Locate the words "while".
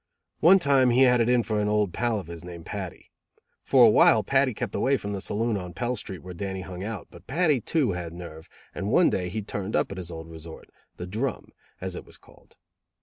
3.91-4.23